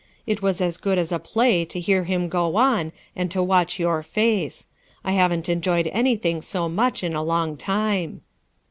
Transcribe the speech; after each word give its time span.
"It 0.25 0.41
was 0.41 0.61
as 0.61 0.77
good 0.77 0.97
as 0.97 1.11
a 1.11 1.19
play 1.19 1.63
to 1.65 1.79
hear 1.79 2.05
him 2.05 2.27
go 2.27 2.55
on 2.55 2.91
and 3.15 3.29
to 3.29 3.43
watch 3.43 3.77
your 3.77 4.01
face. 4.01 4.67
I 5.03 5.11
haven't 5.11 5.47
enjoyed 5.47 5.85
any 5.93 6.17
tiling 6.17 6.41
so 6.41 6.67
much 6.67 7.03
in 7.03 7.13
a 7.13 7.21
long 7.21 7.55
time." 7.55 8.21